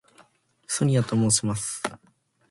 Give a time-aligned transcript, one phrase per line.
[0.65, 1.83] ソニアと申します。